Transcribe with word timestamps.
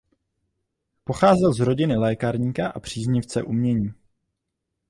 Pocházel 1.03 1.53
z 1.53 1.59
rodiny 1.59 1.95
lékárníka 1.97 2.67
a 2.69 2.79
příznivce 2.79 3.43
umění. 3.43 3.93